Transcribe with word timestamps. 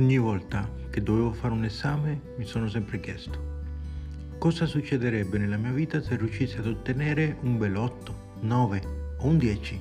Ogni 0.00 0.16
volta 0.16 0.66
che 0.88 1.02
dovevo 1.02 1.30
fare 1.30 1.52
un 1.52 1.64
esame 1.64 2.22
mi 2.38 2.46
sono 2.46 2.68
sempre 2.68 3.00
chiesto 3.00 4.38
cosa 4.38 4.64
succederebbe 4.64 5.36
nella 5.36 5.58
mia 5.58 5.72
vita 5.72 6.00
se 6.00 6.16
riuscissi 6.16 6.56
ad 6.56 6.66
ottenere 6.66 7.36
un 7.42 7.58
bel 7.58 7.76
8, 7.76 8.14
9 8.40 8.82
o 9.18 9.26
un 9.26 9.36
10. 9.36 9.78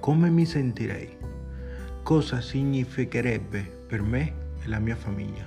Come 0.00 0.30
mi 0.30 0.44
sentirei? 0.44 1.16
Cosa 2.02 2.40
significherebbe 2.40 3.60
per 3.86 4.02
me 4.02 4.34
e 4.64 4.66
la 4.66 4.80
mia 4.80 4.96
famiglia? 4.96 5.46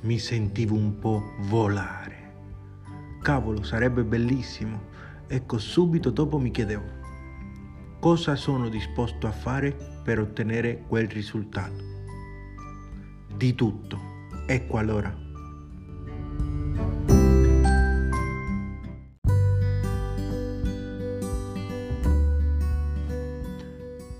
Mi 0.00 0.18
sentivo 0.18 0.74
un 0.74 0.98
po' 0.98 1.22
volare. 1.42 2.32
Cavolo, 3.22 3.62
sarebbe 3.62 4.02
bellissimo. 4.02 4.88
Ecco, 5.28 5.58
subito 5.58 6.10
dopo 6.10 6.36
mi 6.40 6.50
chiedevo 6.50 6.98
cosa 8.00 8.34
sono 8.34 8.68
disposto 8.68 9.28
a 9.28 9.32
fare 9.32 10.00
per 10.02 10.18
ottenere 10.18 10.82
quel 10.88 11.06
risultato 11.06 11.89
di 13.40 13.54
tutto. 13.54 13.98
Ecco 14.44 14.76
allora. 14.76 15.16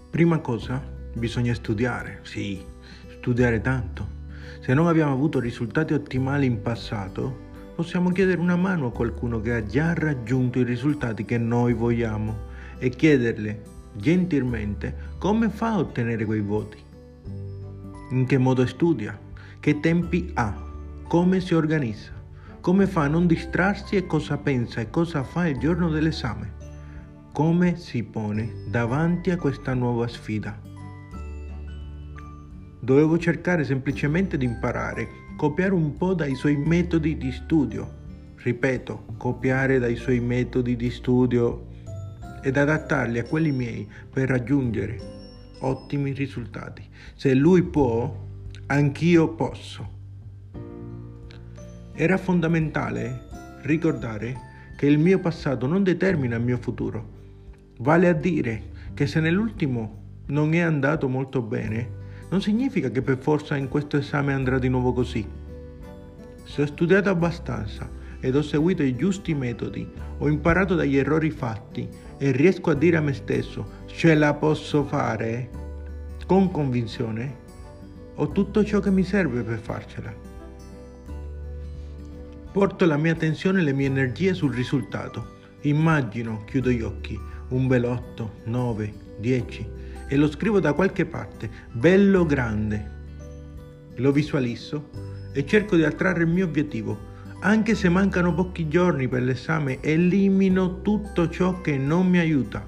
Prima 0.09 0.39
cosa, 0.39 0.83
bisogna 1.13 1.53
studiare, 1.53 2.21
sì, 2.23 2.65
studiare 3.19 3.61
tanto. 3.61 4.19
Se 4.61 4.73
non 4.73 4.87
abbiamo 4.87 5.13
avuto 5.13 5.39
risultati 5.39 5.93
ottimali 5.93 6.47
in 6.47 6.63
passato, 6.63 7.49
possiamo 7.75 8.11
chiedere 8.13 8.41
una 8.41 8.57
mano 8.57 8.87
a 8.87 8.93
qualcuno 8.93 9.43
che 9.43 9.53
ha 9.53 9.67
già 9.67 9.93
raggiunto 9.93 10.59
i 10.61 10.65
risultati 10.65 11.27
che 11.27 11.37
noi 11.37 11.75
vogliamo 11.75 12.49
e 12.79 12.89
chiederle 12.89 13.63
gentilmente 13.93 14.97
come 15.19 15.51
fa 15.51 15.73
a 15.73 15.79
ottenere 15.79 16.25
quei 16.25 16.41
voti 16.41 16.89
in 18.11 18.27
che 18.27 18.39
modo 18.39 18.67
studia, 18.67 19.19
che 19.61 19.81
tempi 19.81 20.31
ha, 20.35 20.55
come 21.07 21.41
si 21.41 21.55
organizza, 21.55 22.13
come 22.61 22.87
fa 22.87 23.03
a 23.03 23.09
non 23.09 23.27
distrarsi 23.27 23.97
e 23.97 24.07
cosa 24.07 24.37
pensa 24.39 24.81
e 24.81 24.91
cosa 24.91 25.23
fa 25.23 25.47
il 25.49 25.59
giorno 25.59 25.89
dell'esame, 25.89 26.55
come 27.33 27.77
si 27.77 28.03
pone 28.03 28.65
davanti 28.69 29.31
a 29.31 29.37
questa 29.37 29.75
nuova 29.75 30.09
sfida. 30.09 30.59
Dovevo 32.81 33.19
cercare 33.19 33.65
semplicemente 33.65 34.37
di 34.37 34.47
imparare, 34.47 35.09
copiare 35.37 35.75
un 35.75 35.97
po' 35.97 36.15
dai 36.15 36.35
suoi 36.35 36.57
metodi 36.57 37.17
di 37.17 37.31
studio. 37.31 37.99
Ripeto, 38.37 39.05
copiare 39.19 39.79
dai 39.79 39.97
suoi 39.97 40.19
metodi 40.19 40.75
di 40.75 40.91
studio 40.91 41.67
ed 42.43 42.57
adattarli 42.57 43.19
a 43.19 43.25
quelli 43.25 43.53
miei 43.53 43.87
per 44.11 44.29
raggiungere 44.29 45.19
ottimi 45.61 46.13
risultati. 46.13 46.83
Se 47.15 47.35
lui 47.35 47.63
può, 47.63 48.29
anch'io 48.67 49.35
posso. 49.35 49.99
Era 51.93 52.17
fondamentale 52.17 53.29
ricordare 53.63 54.49
che 54.77 54.87
il 54.87 54.99
mio 54.99 55.19
passato 55.19 55.67
non 55.67 55.83
determina 55.83 56.37
il 56.37 56.43
mio 56.43 56.59
futuro. 56.59 57.19
Vale 57.79 58.09
a 58.09 58.13
dire 58.15 58.71
che 58.95 59.07
se 59.07 59.21
nell'ultimo 59.21 59.99
non 60.27 60.55
è 60.55 60.61
andato 60.61 61.09
molto 61.09 61.43
bene, 61.43 61.99
non 62.31 62.41
significa 62.41 62.91
che 62.91 63.03
per 63.03 63.19
forza 63.19 63.57
in 63.57 63.69
questo 63.69 63.97
esame 63.97 64.33
andrà 64.33 64.59
di 64.59 64.69
nuovo 64.69 64.93
così. 64.93 65.27
Se 66.45 66.63
ho 66.63 66.67
studiato 66.67 67.11
abbastanza 67.11 67.99
ed 68.21 68.37
ho 68.37 68.43
seguito 68.43 68.83
i 68.83 68.97
giusti 68.97 69.35
metodi, 69.35 69.89
ho 70.19 70.29
imparato 70.29 70.75
dagli 70.75 70.97
errori 70.97 71.31
fatti 71.31 71.89
e 72.19 72.31
riesco 72.33 72.71
a 72.71 72.75
dire 72.75 72.99
a 72.99 73.01
me 73.01 73.15
stesso 73.15 73.79
ce 73.87 74.15
la 74.15 74.35
posso 74.35 74.85
fare 74.85 75.49
con 76.27 76.51
convinzione, 76.51 77.37
ho 78.15 78.29
tutto 78.31 78.63
ciò 78.65 78.79
che 78.81 78.91
mi 78.91 79.03
serve 79.03 79.43
per 79.43 79.59
farcela. 79.59 80.15
Porto 82.53 82.85
la 82.85 82.97
mia 82.97 83.13
attenzione 83.13 83.61
e 83.61 83.65
le 83.65 83.73
mie 83.73 83.87
energie 83.87 84.35
sul 84.35 84.55
risultato. 84.55 85.39
Immagino, 85.63 86.45
chiudo 86.45 86.71
gli 86.71 86.83
occhi, 86.83 87.19
un 87.49 87.67
bel 87.67 87.85
8, 87.85 88.33
9, 88.45 88.93
10 89.19 89.69
e 90.09 90.17
lo 90.17 90.29
scrivo 90.29 90.59
da 90.59 90.73
qualche 90.73 91.07
parte, 91.07 91.49
bello 91.71 92.27
grande. 92.27 92.99
Lo 93.97 94.11
visualizzo 94.13 94.91
e 95.33 95.47
cerco 95.47 95.77
di 95.77 95.85
attrarre 95.85 96.25
il 96.25 96.29
mio 96.29 96.47
obiettivo 96.47 97.10
anche 97.43 97.75
se 97.75 97.89
mancano 97.89 98.35
pochi 98.35 98.69
giorni 98.69 99.09
per 99.09 99.23
l'esame, 99.23 99.81
elimino 99.81 100.83
tutto 100.83 101.31
ciò 101.31 101.63
che 101.63 101.79
non 101.79 102.07
mi 102.07 102.19
aiuta, 102.19 102.67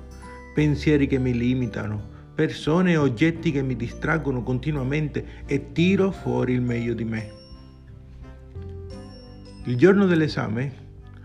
pensieri 0.55 1.07
che 1.07 1.19
mi 1.19 1.37
limitano, 1.37 2.01
persone 2.35 2.93
e 2.93 2.97
oggetti 2.97 3.53
che 3.53 3.63
mi 3.63 3.77
distraggono 3.77 4.43
continuamente 4.43 5.43
e 5.45 5.73
tiro 5.73 6.11
fuori 6.11 6.55
il 6.55 6.63
meglio 6.63 6.95
di 6.95 7.05
me. 7.05 7.31
Il 9.65 9.77
giorno 9.77 10.07
dell'esame 10.07 10.73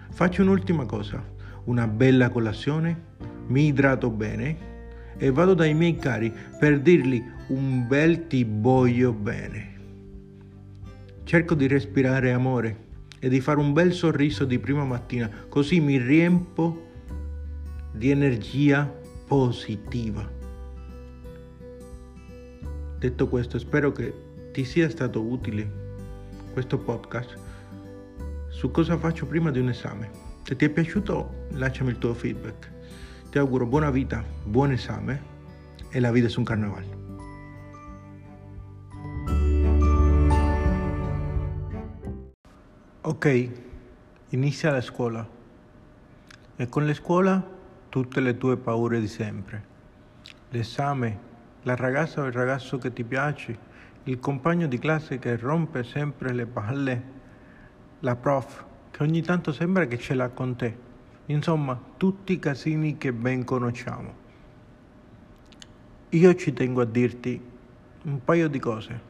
faccio 0.09 0.41
un'ultima 0.41 0.85
cosa, 0.85 1.23
una 1.65 1.87
bella 1.87 2.29
colazione, 2.29 3.05
mi 3.47 3.67
idrato 3.67 4.09
bene 4.09 4.75
e 5.15 5.31
vado 5.31 5.53
dai 5.53 5.73
miei 5.73 5.95
cari 5.95 6.33
per 6.59 6.81
dirgli 6.81 7.23
un 7.47 7.87
bel 7.87 8.27
ti 8.27 8.45
voglio 8.47 9.13
bene. 9.13 9.75
Cerco 11.23 11.55
di 11.55 11.67
respirare 11.67 12.33
amore 12.33 12.86
e 13.19 13.29
di 13.29 13.39
fare 13.41 13.59
un 13.59 13.73
bel 13.73 13.93
sorriso 13.93 14.45
di 14.45 14.59
prima 14.59 14.85
mattina, 14.85 15.29
così 15.49 15.79
mi 15.79 15.97
riempo 15.97 16.85
di 17.91 18.11
energia 18.11 18.91
positiva. 19.27 20.29
Detto 22.99 23.27
questo, 23.27 23.59
spero 23.59 23.91
che 23.91 24.13
ti 24.51 24.63
sia 24.63 24.89
stato 24.89 25.21
utile 25.21 25.85
questo 26.53 26.79
podcast 26.79 27.37
su 28.49 28.71
cosa 28.71 28.97
faccio 28.97 29.27
prima 29.27 29.51
di 29.51 29.59
un 29.59 29.69
esame. 29.69 30.09
Se 30.43 30.55
ti 30.55 30.65
è 30.65 30.69
piaciuto, 30.69 31.45
lasciami 31.51 31.91
il 31.91 31.99
tuo 31.99 32.15
feedback. 32.15 32.71
Ti 33.29 33.37
auguro 33.37 33.67
buona 33.67 33.91
vita, 33.91 34.23
buon 34.43 34.71
esame 34.71 35.21
e 35.91 35.99
la 35.99 36.11
vita 36.11 36.27
su 36.27 36.39
un 36.39 36.45
carnevale. 36.45 37.06
Ok, 43.07 43.49
inizia 44.31 44.69
la 44.69 44.81
scuola 44.81 45.25
e 46.57 46.67
con 46.67 46.85
la 46.85 46.93
scuola 46.93 47.41
tutte 47.87 48.19
le 48.19 48.35
tue 48.35 48.57
paure 48.57 48.99
di 48.99 49.07
sempre. 49.07 49.63
L'esame, 50.49 51.19
la 51.61 51.77
ragazza 51.77 52.21
o 52.21 52.25
il 52.25 52.33
ragazzo 52.33 52.77
che 52.77 52.91
ti 52.91 53.05
piace, 53.05 53.57
il 54.03 54.19
compagno 54.19 54.67
di 54.67 54.77
classe 54.77 55.19
che 55.19 55.37
rompe 55.37 55.85
sempre 55.85 56.33
le 56.33 56.45
palle, 56.47 57.03
la 58.01 58.17
prof 58.17 58.65
che 58.91 59.03
ogni 59.03 59.21
tanto 59.21 59.53
sembra 59.53 59.85
che 59.85 59.97
ce 59.97 60.13
l'ha 60.13 60.27
con 60.27 60.57
te. 60.57 60.77
Insomma, 61.27 61.79
tutti 61.95 62.33
i 62.33 62.39
casini 62.39 62.97
che 62.97 63.13
ben 63.13 63.45
conosciamo. 63.45 64.13
Io 66.09 66.35
ci 66.35 66.51
tengo 66.51 66.81
a 66.81 66.85
dirti 66.85 67.41
un 68.03 68.21
paio 68.21 68.49
di 68.49 68.59
cose. 68.59 69.01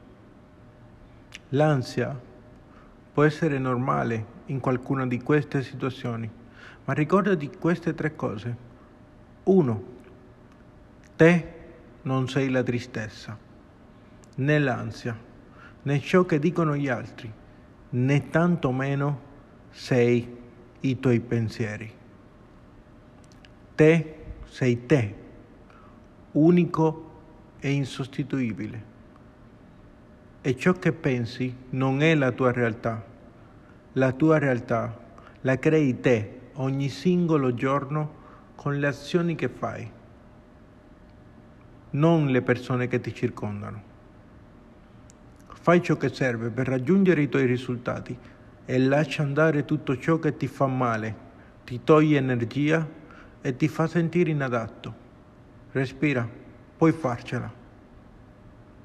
L'ansia 1.50 2.35
può 3.17 3.25
essere 3.25 3.57
normale 3.57 4.25
in 4.45 4.59
qualcuna 4.59 5.07
di 5.07 5.19
queste 5.19 5.63
situazioni, 5.63 6.29
ma 6.85 6.94
ricordati 6.94 7.50
queste 7.50 7.95
tre 7.95 8.16
cose. 8.16 8.55
Uno, 9.45 9.83
te 11.16 11.53
non 12.03 12.29
sei 12.29 12.51
la 12.51 12.61
tristezza, 12.61 13.35
né 14.35 14.59
l'ansia, 14.59 15.17
né 15.81 16.00
ciò 16.00 16.25
che 16.25 16.38
dicono 16.38 16.75
gli 16.75 16.89
altri, 16.89 17.33
né 17.89 18.29
tantomeno 18.29 19.22
sei 19.72 20.38
i 20.81 20.99
tuoi 20.99 21.19
pensieri. 21.19 21.91
Te 23.73 24.16
sei 24.45 24.85
te, 24.85 25.16
unico 26.34 27.22
e 27.58 27.72
insostituibile 27.72 28.97
e 30.47 30.55
ciò 30.55 30.72
che 30.72 30.94
pensi 30.94 31.53
non 31.72 32.02
è 32.02 32.16
la 32.16 32.32
tua 32.32 32.53
realtà. 32.53 33.03
La 33.94 34.14
tua 34.14 34.38
realtà 34.38 34.97
la 35.41 35.59
crei 35.59 35.99
te 35.99 36.40
ogni 36.53 36.88
singolo 36.88 37.53
giorno 37.53 38.14
con 38.55 38.79
le 38.79 38.88
azioni 38.88 39.35
che 39.35 39.49
fai, 39.49 39.91
non 41.90 42.28
le 42.28 42.41
persone 42.44 42.88
che 42.88 43.02
ti 43.02 43.14
circondano. 43.14 43.82
Fai 45.49 45.82
ciò 45.82 45.97
che 45.97 46.08
serve 46.08 46.49
per 46.49 46.70
raggiungere 46.70 47.23
i 47.23 47.28
tuoi 47.28 47.46
risultati 47.46 48.17
e 48.64 48.79
lascia 48.79 49.23
andare 49.23 49.66
tutto 49.66 49.97
ciò 49.97 50.17
che 50.17 50.38
ti 50.38 50.47
fa 50.47 50.67
male, 50.67 51.16
ti 51.66 51.82
toglie 51.84 52.20
energia 52.20 52.88
e 53.41 53.55
ti 53.58 53.67
fa 53.67 53.85
sentire 53.85 54.29
inadatto. 54.29 54.96
Respira, 55.73 56.26
puoi 56.78 56.94
farcela. 56.94 57.66